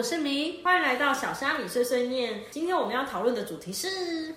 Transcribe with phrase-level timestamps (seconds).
[0.00, 2.40] 我是明欢迎来到小虾米碎碎念。
[2.50, 3.86] 今天我们要讨论的主题是，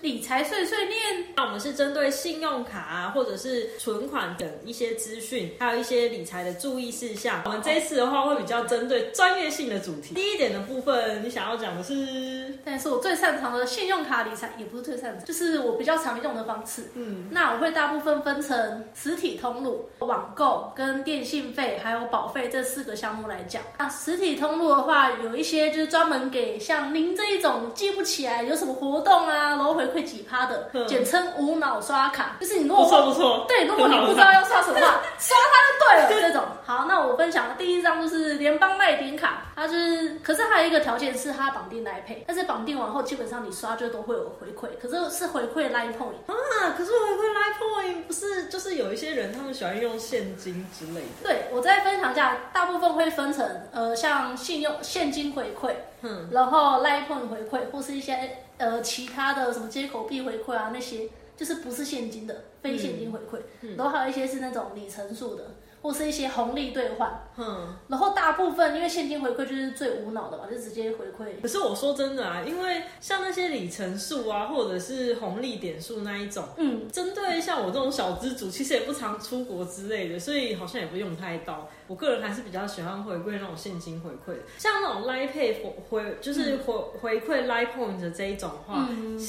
[0.02, 1.00] 理财碎碎念。
[1.34, 7.40] 那我们是针对信用卡啊，或者是存款等一些资讯，还有一些理财的注意事项。
[7.46, 10.14] 我们这一次的话会比较针对专业性的主题。
[10.14, 16.90] 第一点的部分，你想要讲的是，但是我最擅长的信用卡理财也不是最擅长，就是我比较常用的方式。
[16.94, 23.62] 嗯，那我会大部分分成实体通路、网购跟电信费还有保费这四个项目来讲。
[23.78, 36.28] 那实体通路的话，有一些就是专门给像您这一种记不起来有什么活动啊，然后回馈几趴的，嗯简称无脑刷卡，就是你如果不错不错，对，如果你不知道要刷什么话，刷它就对了。
[36.28, 46.16] 这种 好，那我分享的第一张就是联邦卖点卡，它就是，可是还有一个条件是它绑定来配，但是绑定完后基本上你刷就都会有回馈，可是是回馈 Line Point。
[46.26, 63.76] 啊，可是回馈 Line Point 不是就是有一些人他们喜欢用现金之类的，对我再分享一下，大部分会分成呃像信用现金回馈，嗯，然后 Line Point 回馈，或是一些呃其他的什么接口币回馈啊那些，就是不是现金的非现金回馈，嗯。
[63.76, 65.44] 然后还有一些是那种里程数的，
[65.84, 67.22] 或是一些红利兑换。
[67.36, 67.76] 嗯。
[67.88, 71.42] 然后大部分因为现金回馈就是最无脑的嘛，就直接回馈。
[71.42, 81.68] 可是我说真的啊，因为像那些里程数啊，或者是红利点数那一种，嗯，针对像我这种小资主，其实也不常出国之类的，所以好像也不用太到。
[81.86, 89.20] 我个人还是比较喜欢回馈那种现金回馈的，像那种 Line Pay 回回就是回、回馈 Line Point 的这一种的话，嗯，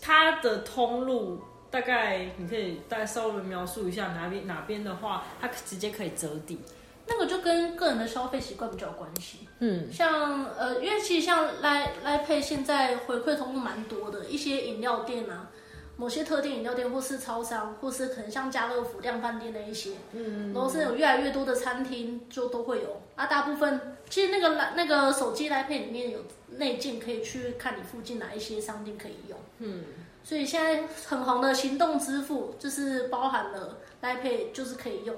[0.00, 1.38] 它的通路
[1.72, 6.60] 大概你可以大概稍微描述一下哪边哪边的话，它直接可以折抵。
[7.04, 9.48] 那个就跟个人的消费习惯比较有关系。
[9.58, 15.50] 嗯像呃，因为其实像来来配现在回馈通路蛮多的，一些饮料店啊，
[15.96, 23.02] 某些特定饮料店或是超商，或是可能像家乐福、量贩店那一些，嗯，然后是有越来越多的餐厅就都会有。
[23.16, 26.20] 啊，大部分其实那个来那个手机来配里面有
[26.58, 29.38] 内建，可以去看你附近哪一些商店可以用。
[29.58, 29.84] 嗯，
[30.24, 35.14] 所以现在很红的行动支付，就是包含了来配，就是可以用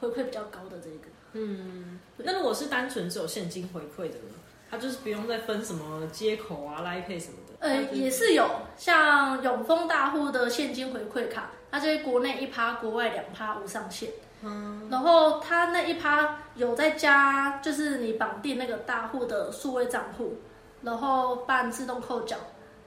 [0.00, 1.06] 回馈比较高的这个。
[1.32, 4.34] 嗯，那如果是单纯只有现金回馈的呢？
[4.70, 7.54] 它就是不用再分什么接口啊、Line Pay 什么的。
[7.58, 14.10] 呃，也是有像永丰大户的现金回馈卡，它在国内一趴，国外两趴无上限。
[14.42, 20.36] 嗯，然后它那一趴有再加，就是你绑定那个大户的数位账户，
[20.82, 22.36] 然后办自动扣缴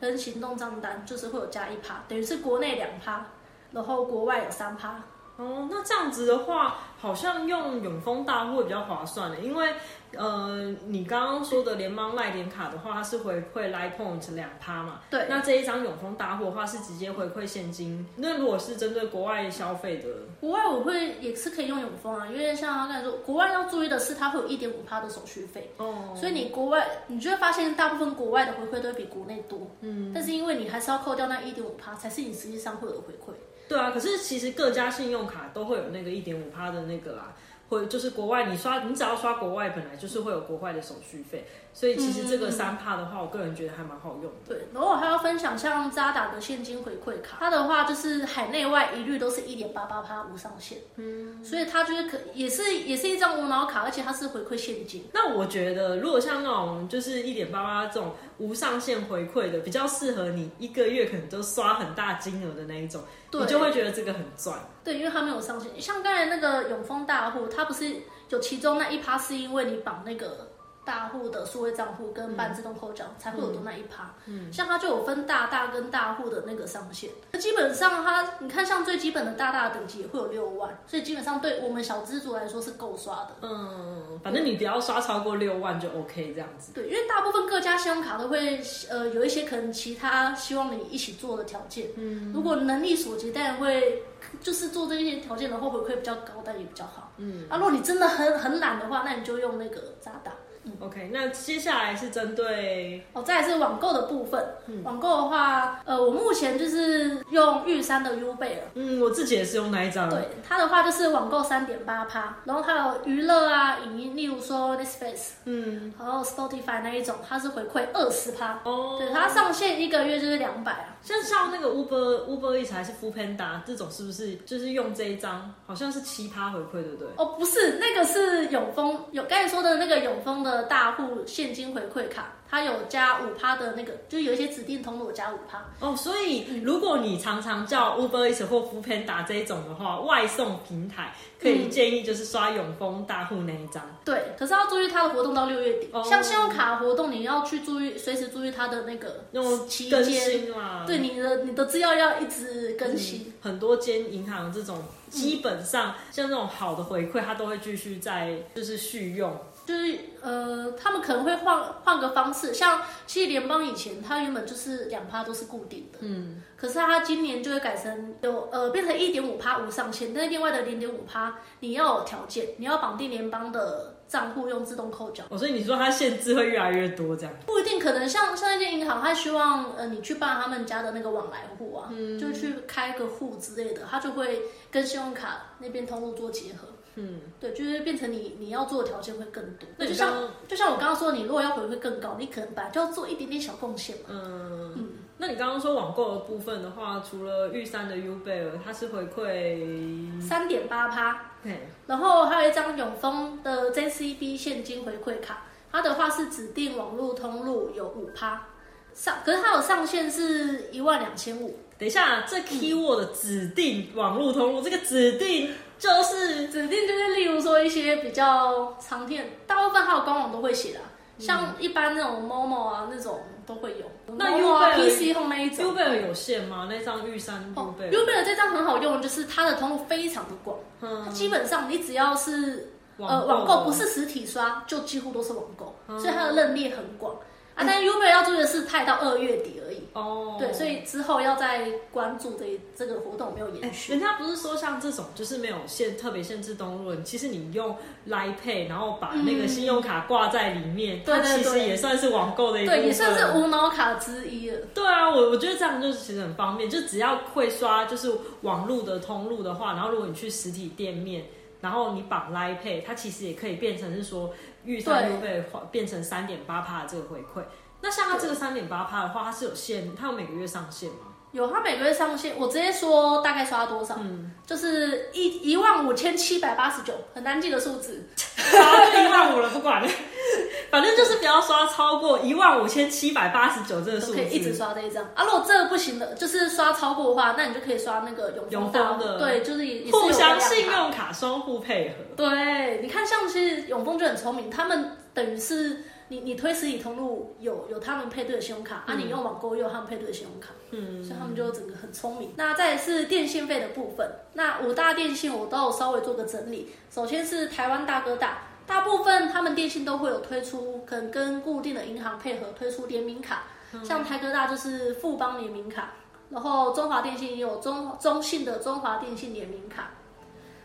[0.04, 3.26] 跟行动账单，就是会有加一趴，等于是国内两趴，
[3.72, 5.02] 然后国外有三趴。
[5.38, 9.74] 哦，那这样子的话，好像用永丰大户会比较划算的，因为
[10.16, 15.00] 呃，你刚刚说的联邦赖点卡的话，它是回馈 Line Point 两趴嘛。
[15.10, 18.08] 对，那这一张永丰大户的话是直接回馈现金。
[18.16, 20.08] 那如果是针对国外消费的，
[20.40, 25.72] 国外我会也是可以用永丰啊，因为像他刚才说，国外要注意的是，它会有一点五趴的手续费。
[25.78, 33.36] 哦，所以你国外，你就会发现大部分国外的回馈都会比国内多，嗯，但是因为你还是要扣掉那一点五趴，才是你实际上会有的回馈。
[33.68, 37.34] 对啊，可是其实各家信用卡都会有那个一点五趴的那个啦，
[37.70, 44.32] 或就是国外你刷，你只要刷国外，本来就是会有国外的手续费，所以其实这个嗯三趴的话，我个人觉得还蛮好用的。
[44.48, 55.06] 对，然后我还要分享像渣打的现金回馈卡，它的话就是海内外一律都是一点八八趴无上限，嗯，所以它就是可也是也是一张无脑卡，而且它是回馈现金。
[55.14, 63.02] 那我觉得，如果像那种就是一点八八这种无上限回馈的，比较适合你一个月可能都刷很大金额的那一种，
[63.32, 64.60] 你就会觉得这个很赚。
[64.84, 65.72] 对，因为它没有上限。
[65.82, 67.96] 像刚才那个永丰大户，它不是
[68.30, 70.53] 有其中那一趴是因为你绑那个
[70.86, 74.14] 大户的数位账户跟半自动扣缴、才会有多那一趴。
[74.26, 77.10] 嗯，像它就有分大大跟大户的那个上限。
[77.40, 83.30] 基本上它，你看像最基本的大大的等级也会有六万，所以基本上对我们小资族来说是够刷的。
[83.42, 86.74] 嗯，反正你只要刷超过六万就 OK 这样子。
[86.74, 91.88] 对，因为大部分各家信用卡都会呃有一些可能其他希望你一起做的条件。
[91.96, 94.04] 嗯，如果能力所及，当然会
[94.42, 97.12] 就是做这些条件的话，回馈比较高，但也比较好。
[97.18, 100.32] 嗯，啊，如果你真的很很懒的话，那你就用那个渣打。
[100.80, 104.44] OK，那接下来是针对哦，再来是网购的部分。
[104.68, 108.62] 嗯网购的话，呃，我目前就是用玉山的 U 贝尔。
[108.76, 110.10] 嗯，我自己也是用那一张。
[110.10, 118.60] 对它的话就是网购三点八趴，然后它有娱乐啊、影音，例如说 n e t f a c e 嗯，然后 Spotify 那一种，它是回馈二十趴。
[118.64, 120.93] 哦，对，它上线一个月就是两百啊。
[121.04, 125.54] 像像那个 Uber Uber Eats 还是 Food Panda 这种，是不是就是用这一张？
[125.68, 127.08] 好像是奇葩回馈，对不对？
[127.18, 135.66] 哦，不是，那个是永丰，有刚才说的那个永丰的大户现金回馈卡，它有加五趴的那个，就有一些指定通路加五趴。
[135.80, 143.84] 哦，所以如果你常常叫 Uber Eats 或 f o o Panda 这一种的话，外送平台可以建议就是刷永丰大户那一张。
[144.06, 149.26] 对，可是要注意它的活动到六月底，哦像信用卡活动，你要去注意，随时注意它的那个
[149.68, 153.34] 期间，新啦，对你的你的资料要一直更新。
[153.42, 154.78] 很多间银行这种
[155.10, 159.36] 基本上像这种好的回馈，它都会继续在就是续用。
[159.66, 175.24] 就是呃，他们可能会换换个方式，像其实联邦以前它原本就是两趴都是固定的，嗯，可是它今年就会改成有呃变成一点五趴无上限，但是另外的零点五趴你要有条件，你要绑定联邦的账户用自动扣缴。
[175.30, 177.34] 哦，所以你说它限制会越来越多这样。
[177.46, 186.68] 不一定，可能像像那间银行，他希望呃你去办他们家的那个往来户啊，嗯就去开个户之类的，他就会跟信用卡那边通路做结合。
[186.96, 189.68] 嗯，对，就是变成你你要做的条件会更多。
[189.78, 194.04] 那就像就像我刚刚说，你如果要回馈更高，你可能本来就要做一点点小贡献嘛。
[194.10, 208.48] 嗯，那你刚刚说网购的部分的话，除了玉山的 U 贝尔，它是回馈，三点八趴，对，然后还有一张永丰的 JCB 现金回馈卡，它的话是指定网络通路有五趴
[208.94, 211.58] 上，可是它有上限是一万两千五。
[211.84, 220.86] 等一下，这 keyword 的指定网络通路，这个指定就是指定就是例如说一些比较常见，大部分还有官网都会写的啊、
[221.20, 224.16] 像一般那种 Momo 啊那种都会有。
[224.16, 225.76] 那 Momo 啊 Uber PC 后那一 U 种。
[225.76, 226.70] 贝尔有限吗？
[226.72, 237.14] 那张玉山 U 哦贝尔，，U 贝尔这张很好用，就是它的通路非常的广，嗯，基本上你只要是呃网购不是实体刷，就几乎都是网购，所以它的认列很广
[237.56, 237.64] 啊。
[237.66, 243.92] 但 Uber 要注意的是，它也到二月底而已，哦，对，所以之后要再关注这这个活动有没有哎延续。
[243.92, 247.76] 人家不是说像这种就是没有限特别限制登录，其实你用
[248.08, 252.80] Line Pay，然后把那个信用卡挂在里面，它其实也算是网购的一部分。
[252.80, 254.58] 对，也算是无脑卡之一了。
[254.74, 258.12] 对啊，我我觉得这样就是其实很方便，就只要会刷就是
[258.42, 261.26] 网路的通路的话，然后如果你去实体店面，
[261.64, 264.34] 然后你绑 Line Pay，它其实也可以变成是说
[264.66, 267.42] 预算对优惠变成三点八趴的这个回馈。
[267.80, 271.13] 那像它这个三点八趴的话，它是有限，它有每个月上限吗？
[271.34, 278.08] 有，他每个月上限，我直接说大概刷多少，嗯，就是一一万五千七百八十九，很难记的数字。
[278.36, 279.90] 刷就一万五了，不管了，
[280.70, 285.24] 反正就是不要刷超过一万五千七百八十九这个数字，可以一直刷这一张啊。
[285.24, 292.04] 如果这个不行的，就是刷超过的话，那你就可以刷那个永永丰的对，就是互相信用卡双互配合。
[292.16, 302.34] 对，你看，像其实永丰就很聪明，他们等于是你你推实体通路有有他们配对的信用卡，啊，你用网购又有他们配对的信用卡，嗯，所以他们就整个很聪明。
[302.36, 306.72] 那再是电信费的部分，那五大电信我都有稍微做个整理。
[306.92, 313.44] 首先是台湾大哥大，大部分他们电信都会有推出，可能跟固定的银行配合推出联名卡，
[313.84, 315.94] 像台哥大就是富邦联名卡，
[316.30, 319.92] 然后中华电信也有中中信的中华电信联名卡。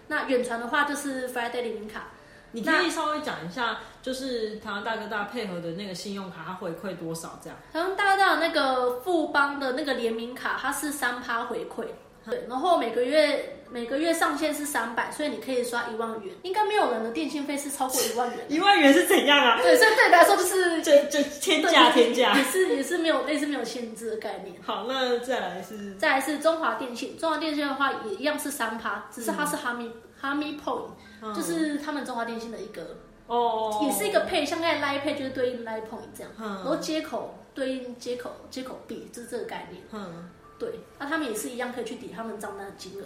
[0.08, 2.08] 那远传的话就是 Friday 联名卡，
[2.52, 7.58] 你可以稍微讲一下，就是台湾大哥大配合的那个信用卡，它回馈多少这样？
[7.72, 11.84] 台湾大哥大的那个富邦的那个联名卡，它是三趴回馈，
[12.28, 18.38] 对，然后每个月每个月上限是三百，所以你可以刷一万元，应该没有人的电信费是超过一万元。
[18.48, 19.60] 一万元是怎样啊？
[19.60, 22.42] 对，所以对你来说就是 就就天价天价也。
[22.44, 24.56] 是也是没有类似没有限制的概念。
[24.64, 30.88] 好，那再来是再来是中华电信，中华电信的话也一样是三趴，只是它是哈密哈密 point，、
[31.34, 32.96] 就是他们中华电信的一个，
[33.27, 39.82] 哦，也是一个配，像刚才 Line Pay 就是对应 Line Point 这样，然嗯后接口对应接口接口币，就是这个概念。
[39.93, 40.31] 嗯。
[40.58, 43.05] 对，那他们也是一样可以去抵他们账单的金额。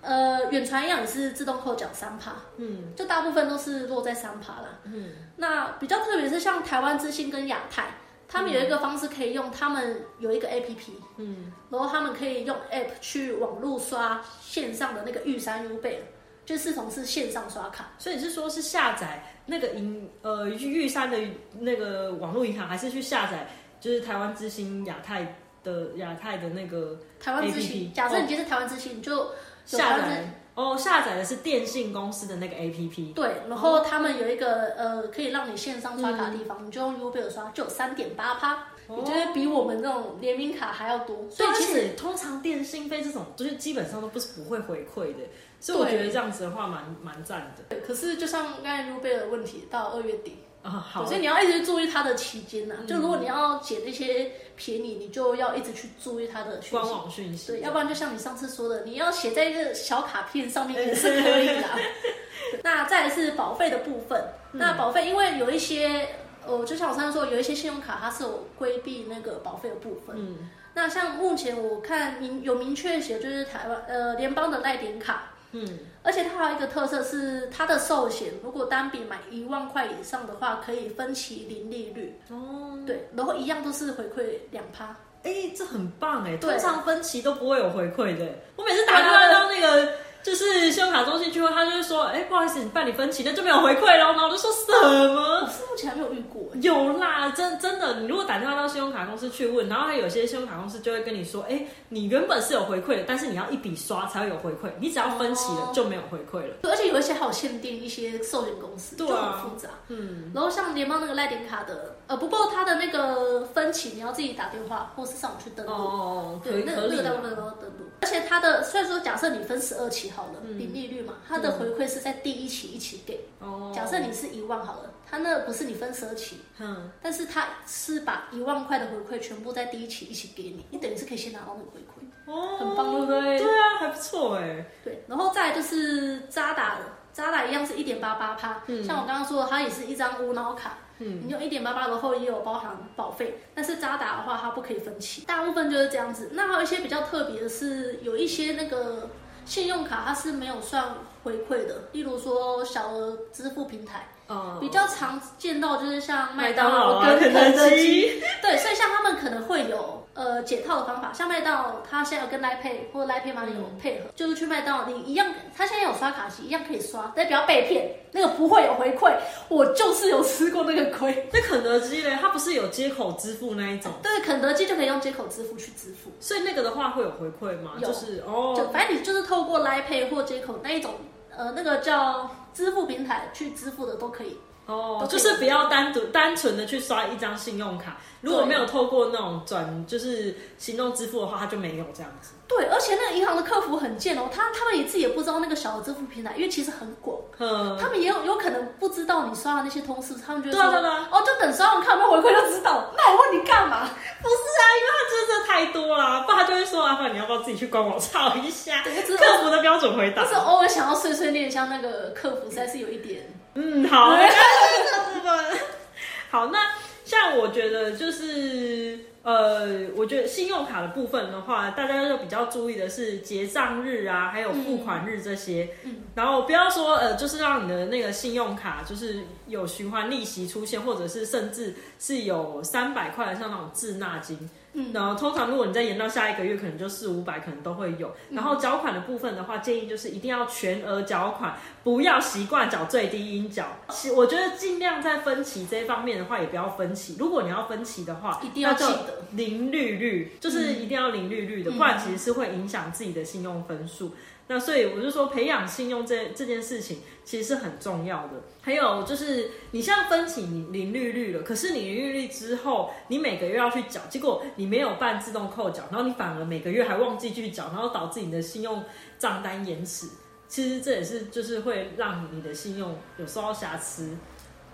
[0.00, 2.94] 呃，远传一样也是自动扣缴三趴，嗯。
[2.96, 4.78] 就大部分都是落在三趴啦。
[4.84, 5.10] 嗯。
[5.36, 7.94] 那比较特别是像台湾之星跟亚太，
[8.26, 16.02] 他们有一个方式可以用，他们有一个 APP，嗯，然后他们可以用 App 去网络刷线上的那个玉山 U 贝尔，
[16.44, 17.92] 就是从是线上刷卡。
[17.98, 21.18] 所以你是说是下载那个银呃玉山的
[21.60, 23.48] 那个网络银行，还是去下载
[23.80, 29.30] 就是台湾之星亚太的亚太的那个台湾之星，假设你今天是台湾之星，你就
[29.64, 30.38] 下载？
[30.54, 33.14] 哦，下载的是电信公司的那个 APP。
[33.14, 41.24] 对，然后他们有一个呃可以让你线上刷卡的地嗯方，你就用 u b e r 刷，就有三点八趴，哦你觉得比我们这种联名卡还要多。
[41.30, 45.20] 所以其实且通常电信费这种，就是基本上都不是不会回馈的，
[45.62, 50.70] 所以我觉得这样子的话蛮蛮赞的对，可是就像刚才 U 贝尔的问题，到二月底，啊。
[50.70, 56.90] 好，所以你要一直注意它的期间呐、嗯就如果你要捡那些便宜，你就要一直去注意它的讯官息。
[56.90, 61.62] 网讯息，对，要不然就像你上次说的，你要写在一个小卡片上面 也是可以的。
[62.64, 64.20] 那再来是保费的部分，
[64.52, 66.08] 嗯那保费因为有一些
[66.44, 70.16] 呃，就像我上次说，有一些信用卡它是有规避那个保费的部分。
[70.18, 82.18] 嗯那像目前我看明有明确写，就是台湾呃联邦的赖点卡，嗯，而且它还有一个特色是它的寿险，如果单笔买一万块以上的话，可以分期零利率。
[82.30, 84.96] 哦，对，然后一样都是回馈两趴。
[85.24, 88.26] 哎、这很棒哎，对通常分期都不会有回馈的。
[88.56, 89.92] 我每次打电话到那个
[90.22, 94.12] 就是信用卡中心去问，他就会说，哎、不好意思，你办理分期，那就没有回馈喽。
[94.12, 94.72] 然后我就说什
[95.12, 95.48] 么？
[95.50, 96.42] 是目前还没有遇过。
[96.60, 106.54] 有啦，真真的，你如果打电话到信用卡公司去问，然后还有些信用卡公司就会跟你说，哎、你原本是有回馈的，但是你要一笔刷才会有回馈，你只要分期了哦就没有回馈了。
[106.62, 109.68] 对而且有一些还有限定一些寿险公司，就对啊很复杂。
[109.88, 115.72] 嗯，然后像联邦那个赖点卡的，呃，不过它的那个分期你要自己打电话或是上网去登录。
[115.72, 120.58] 哦，可对，那个那个大部分都要登录，而且它的虽然说假设你分十二期好了，嗯。
[120.58, 123.28] 零利率嘛，它的回馈是在第一期一起给。
[123.40, 133.38] 哦，假设你是一万好了，它那个不是你分十二期，嗯，但是它是把一万块的回馈全部在第一期一起给你，你等于是可以先拿到那个回馈，哦，很棒，对不对？
[133.38, 134.66] 对啊，还不错哎。
[134.84, 141.22] 对，然后再来就是渣打的，渣打一样是一点八八趴，像我刚刚说的，它也是一张无脑卡，嗯。
[141.24, 146.30] 你用一点八八的后也有包含保费，但是渣打的话它不可以分期，大部分就是这样子。
[146.32, 149.10] 那还有一些比较特别的是，有一些那个
[149.44, 150.84] 信用卡它是没有算
[151.24, 154.58] 回馈的，例如说小额支付平台，哦。
[154.60, 165.26] 比较常见到就是像麦麦当当劳跟肯肯德基，，对，所以像他们可能会有呃解套的方法，像麦当劳，它现在有跟 Line Pay 或者 Line Pay 嘛有配合，就是去麦当劳，你一样，
[165.56, 169.14] 它现在有刷卡机，一样可以刷，但不要被骗，那个不会有回馈，
[169.48, 171.28] 我就是有吃过那个亏。
[171.32, 177.72] 那肯德基嘞，它不是有接口支付那一种，对，肯德基就可以用接口支付去支付，所以那个的话会有回馈吗？
[177.78, 180.94] 有就是哦就哦，反正你就是透过 Line Pay 或接口那一种，
[181.34, 184.38] 呃，那个叫支付平台去支付的都可以。
[184.66, 192.32] 哦，就是不要单独单纯的去刷一张信用卡，如果没有透过那种转就是行动支付的话，它就没有这样子。
[192.46, 197.18] 对，而且那个银行的客服很贱哦，他他们也自己也不知道那个小额支付平台，因为其实很广。
[197.38, 202.88] 嗯，他们也有有可能不知道你刷的那些通是，他们觉得对对啊对啊哦，就等刷完看有没有回馈就知道。
[202.96, 203.88] 那我问你干嘛？
[204.22, 208.82] 不是啊，因为他真的太多了，不然他就会说啊，不然你要不要自己去官网查一下？
[208.84, 210.28] 客服的标准回答就。
[210.28, 213.22] 是偶尔想要碎碎念，像那个客服实在是有一点。
[213.54, 214.16] 嗯，好，
[216.30, 216.58] 好，那
[217.04, 225.68] 像我觉得就是呃，我觉得信用卡的部分的话，大家就比较注意的是结账日啊，还有付款日这些。
[225.84, 234.50] 嗯然后不要说呃，就是让你的那个信用卡就是有循环利息出现，或者是甚至是有三百块的像那种滞纳金。
[234.74, 238.14] 嗯然后通常如果你再延到下一个月，可能就四五百，可能都会有。
[238.30, 243.66] 然后缴款的部分的话，建议就是一定要全额缴款，不要习惯缴最低应缴。
[243.90, 247.16] 其我觉得尽量在分期这一方面的话，也不要分期。
[247.18, 254.12] 如果你要分期的话，一定要记得零利率，就是一定要零利率的，嗯不然其实是会影响自己的信用分数。
[254.52, 258.34] 那所以我就说，培养信用这这件事情其实是很重要的。
[258.60, 268.84] 还有就是，你像分期零利率了，可是你零利率之后，你每个月要去缴，结果你没有办自动扣缴，然后你反而每个月还忘记去缴，然后导致你的信用
[269.18, 270.06] 账单延迟。
[270.48, 274.14] 其实这也是就是会让你的信用有受到瑕疵。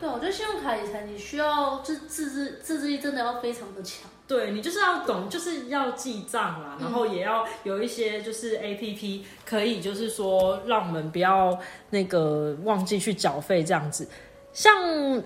[0.00, 4.08] 对，我觉得信用卡理财你需要自自制自制力真的要非常的强。
[4.28, 14.06] 对你就是要懂，就是要记账啦，然后也要有一些就是 A P P 可以就是说让我们不要那个忘记去缴费这样子。
[14.52, 14.72] 像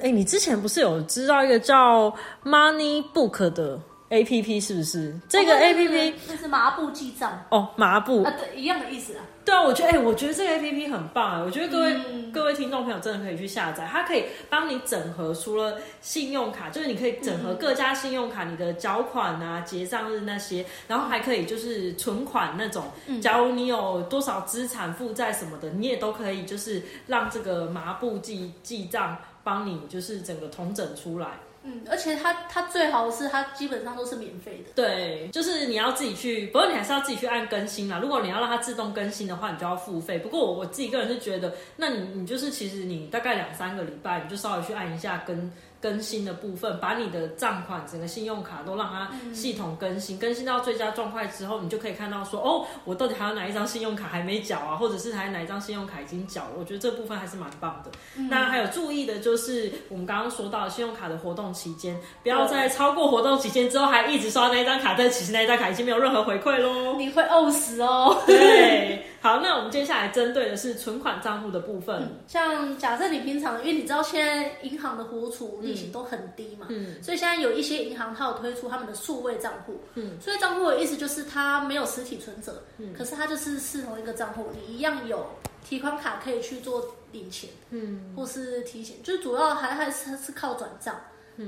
[0.01, 2.15] 哎，你之前不是有知道一个叫
[2.45, 3.79] Money Book 的
[4.13, 5.19] A P P 是不是？
[5.27, 9.25] 这个哦 A P 那 P 是麻布记账哦，麻布啊，对，一样的意思啊。
[9.43, 11.43] 对啊，我觉得哎、我觉得这个 A P P 很棒啊！
[11.45, 22.85] 我觉得各位、嗯各位听众朋友真的可以去下载，它可以帮你整合除了信用卡，就是你可以整合各家信用卡你的缴款啊、结账日那些，然后还可以就是存款那种。
[23.21, 31.29] 假如你有多少资产负债什么的，你也都可以就是让这个麻布记记账帮你就是整个统整出来。
[31.65, 34.73] 嗯，而且它它最好的是它基本上都是免费的。
[34.75, 37.99] 对，就是你要自己去，不过你还是要自己去按更新啦。
[38.03, 40.19] 如果你要让它自动更新的话，你就要付费。
[40.19, 45.53] 不过我我自己个人是觉得，那你你就是其实你大概两三个礼拜，你就稍微去按一下跟
[45.83, 56.51] 更新的部分，把你的账款整个信用卡都让它系统更新，更新到最佳状态之后，你就可以看到说，哦，我到底还有哪一张信用卡还没缴啊，或者是还有哪一张信用卡已经缴了。
[56.57, 57.91] 我觉得这部分还是蛮棒的。
[58.31, 66.97] 那还有注意的就是，我们刚刚说到信用卡的活动期间，不要在超过活动期间之后还一直刷那一张卡，但其实那一张卡已经没有任何回馈喽。
[66.97, 68.23] 你会呕死哦。
[68.27, 72.09] 对，好，那我们接下来针对的是存款账户的部分。
[72.27, 76.67] 像假设你平常，因为你知道现在银行的活储，利息都很低嘛。
[76.71, 79.81] 嗯所以现在有一些银行它有推出他们的数位账户。
[79.95, 85.25] 嗯，数位账户的意思就是它没有实体存折，嗯，可是它就是是同一个账户，你一样有
[85.65, 90.97] 提款卡可以去做领钱，嗯或是提钱，就是主要还还是是靠转账。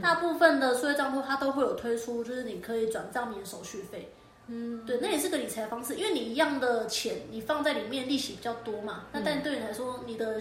[0.00, 4.08] 大部分的数位账户它都会有推出，就是你可以转账免手续费。
[4.48, 10.38] 嗯，对，那也是个理财方式，因为你一样的钱你放在里面，利息比较多嘛，那但对你来说，你的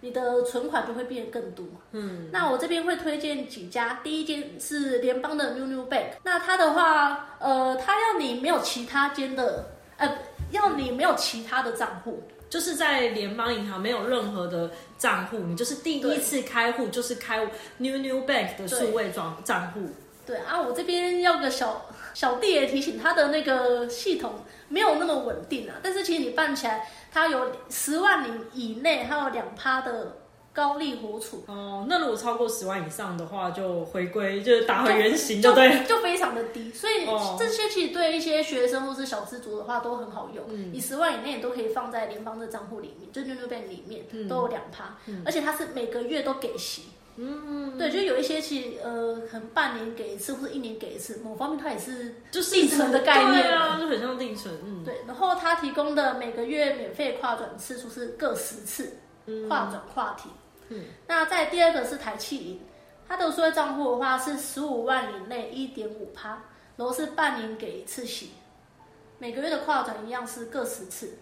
[0.00, 1.64] 你的存款就会变得更多。
[1.92, 10.18] 嗯，那我这边会推荐几家，第一间是联邦的 New New Bank，那它的话，呃，它要你没有其他间的，呃，
[10.50, 17.38] 要你没有其他的账户，就是在联邦银行没有任何的账户，你就是第一次开户就是开
[17.78, 19.88] New New Bank 的数位账账户。
[20.26, 24.36] 对啊，我这边要个小小弟也提醒，他的那个系统
[24.70, 25.74] 没有那么稳定啊。
[25.82, 30.16] 但是其实你办起来，它有十万里以内，还有两趴的
[30.50, 35.84] 高利活储，哦，那如果超过十万以上的话，就回归就是打回原形，就对了。
[35.84, 36.72] 就非常的低。
[36.72, 40.42] 所以哦这些其实对一些学生或是小资族的话都很好用。
[40.48, 44.96] 嗯你十万以内，你都可以放在联邦的账户里面，就 New New Bank 里面、嗯都有两趴，
[45.26, 46.84] 而且它是每个月都给息。
[47.16, 54.54] 嗯，对，就有一些其实呃，可能半年给一次或者一年给一次，某方面它也是就是定存的概念对啊，就很像定存。
[54.64, 58.96] 嗯，对，然后它提供的每个月免费跨转次数是各十次，
[59.48, 60.28] 跨转跨提。
[60.68, 62.60] 嗯，那在第二个是台气银，
[63.08, 66.42] 它的数位账户的话是十五万以内一点五趴，
[66.76, 68.32] 然后是半年给一次息，
[69.18, 71.16] 每个月的跨转一样是各十次。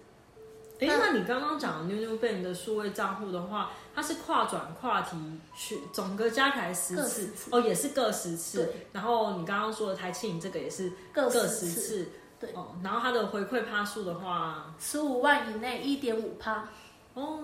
[0.81, 5.17] 哎，那你刚刚讲的 New New Bank 的数位账户的话，它是跨转跨提
[5.57, 8.87] 去总个加起来十次哦，也是各十次对。
[8.93, 12.09] 然后你刚刚说的台庆这个也是各各十次十次，
[12.41, 12.75] 对哦。
[12.83, 16.69] 然后它的回馈趴数的话，十五万以内一点五趴。
[17.15, 17.39] 哦，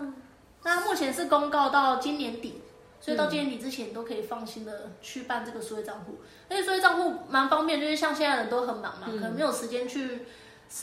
[0.65, 2.61] 那目前是公告到今年底，
[3.01, 6.19] 所以到今年底之前都可以放心的去办这个数位账户。
[6.49, 10.23] 而且数位账户蛮方便，就是像现在人都很忙嘛，可能没有时间去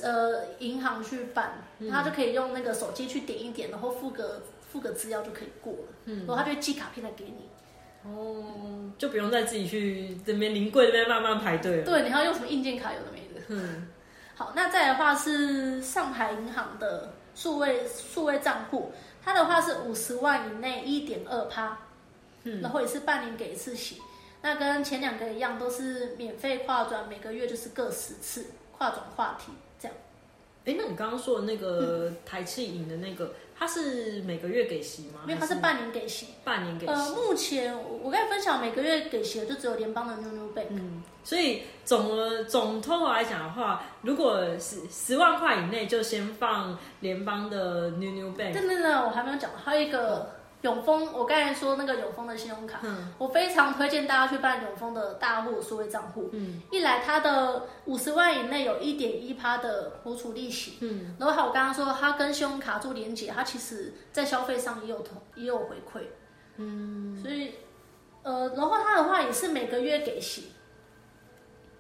[0.02, 7.50] 呃银行去办，他就可以用那个手机去点一点，然后付个付个资料就可以过了，嗯然后他就寄卡片来给你。
[8.04, 11.84] 哦，就不用再自己去这边临柜那边慢慢排队了。
[11.84, 13.46] 对，你还要用什么硬件卡，有的没的。
[13.50, 13.88] 嗯，
[14.36, 21.80] 好，那再来的话是上海银行的数位数位账户，它的话是五十万以内一点二趴，
[22.44, 24.02] 嗯，然后也是半年给一次息。
[24.42, 28.46] 那跟前两个一样，都是免费跨转，每个月就是各十次
[28.78, 29.52] 跨转话题。
[30.68, 35.22] 哎，那你刚刚说的那个台气银的那个，它是每个月给息吗？
[35.26, 36.28] 没有它是半年给息。
[36.44, 36.92] 半年给息。
[36.92, 40.66] 呃，目前我我跟你分享，每个月给息的就只有联邦的 New New Bank。
[40.72, 48.52] 嗯，所以总的总 total 来讲的话，如果十十万块以内，就先放联邦的 New New Bank。
[48.52, 53.14] 对对对，我还没有讲，还有一个永丰，我刚才说那个永丰的信用卡，嗯。
[53.20, 56.30] 我非常推荐大家去办永丰的大户数位账户。
[56.34, 56.62] 嗯。
[56.72, 66.04] 一来它的五十万以内有一点一趴的活储利息，嗯，然后还有我刚刚说它跟信用卡做连接，它其实在消费上也有同也有回馈，
[66.58, 67.54] 嗯，所以
[68.24, 70.52] 呃，然后它的话也是每个月给息，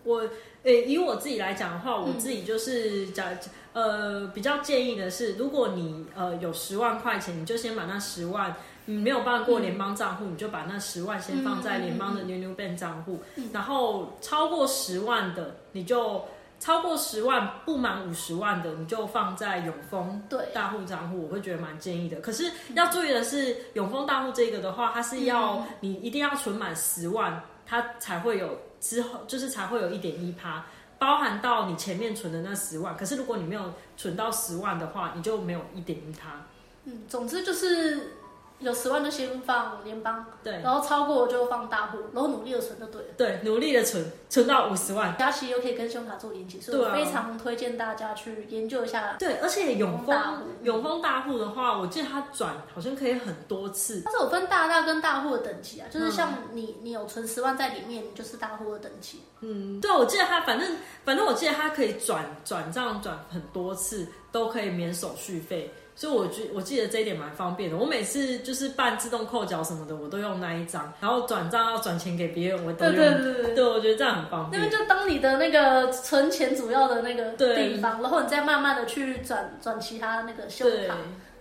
[0.03, 0.29] 我
[0.67, 3.25] 诶、以我自己来讲的话，我自己就是讲、
[3.71, 8.53] 呃比较建议的是，如果你呃有十万块钱，你就先把那十万。
[8.89, 13.19] 你没有办过联邦账户，你就把那十万先放在联邦的 New New Bank 账户，
[13.51, 16.23] 然后超过十万的，你就
[16.58, 22.21] 超过十万不满五十万的，你就放在永丰对大户账户，我会觉得蛮建议的。
[22.21, 30.65] 可是要注意的是，永丰大户这个的话，它是要、你一定要存满十万，它才会有之后就是才会有一点一趴，
[30.97, 32.95] 包含到你前面存的那十万。
[32.95, 36.47] 可是如果你没有存到十万的话，你就没有一点一趴。
[36.86, 38.13] 嗯，总之就是
[38.60, 43.08] 有十万就先放联邦，对然后超过就放大户，然后努力的存就对了。
[43.15, 45.15] 对，努力的存，存到五十万。
[45.17, 49.15] 佳琪又可以跟信用卡做连接，所以我非常推荐大家去研究一下。
[49.20, 54.02] 对，而且永丰永丰大户的话，我记得它转好像可以很多次。
[54.06, 59.22] 它是有分大大跟大户的等级啊，嗯就是像你你有存十万在里面，你就是大户的等级。
[59.41, 65.72] 嗯，对，我记得它反正反正我记得它可以转转账转很多次，都可以免手续费。
[65.97, 67.75] 所以我觉我记得这一点蛮方便的。
[67.75, 72.95] 我每次就是办自动扣缴什么的，我都用那一张，然后转账要转钱给别人，我都对用。
[72.95, 74.62] 对对对对，我觉得这样很方便。
[74.62, 80.95] 那边就当你的那个存钱主要的那个地方，然后你再慢慢的去转转其他那个信用卡，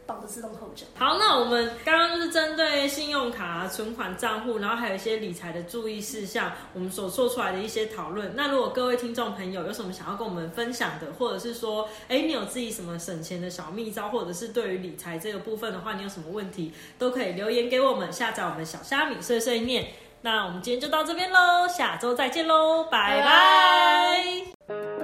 [0.06, 0.86] 绑着自动扣缴。
[0.94, 8.32] 好，那我们刚刚就是针对信用卡、存款账户，然后还有一些理财的注意事项，我们所做出来的一些讨论。
[8.36, 19.88] 那如果各位听众朋友有什么想要跟我们分享的，或者是说，哎，你有自己什么省钱的小秘招，或者是对于理财这个部分的话，你有什么问题，都可以留言给我们，下载我们小虾米碎碎念。
[20.22, 24.95] 那我们今天就到这边喽，下周再见喽，拜拜